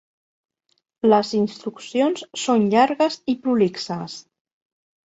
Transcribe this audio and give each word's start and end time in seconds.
Les 1.13 1.33
instruccions 1.41 2.27
són 2.47 2.67
llargues 2.73 3.21
i 3.35 3.39
prolixes. 3.47 4.19